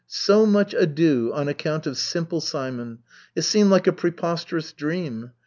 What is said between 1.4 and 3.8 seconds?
account of Simple Simon! It seemed